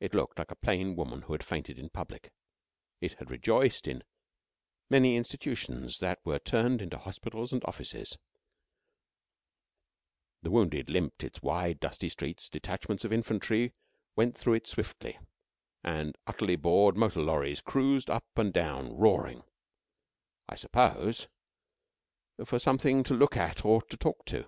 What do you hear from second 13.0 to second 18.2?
of Infantry went through it swiftly; and utterly bored motor lorries cruised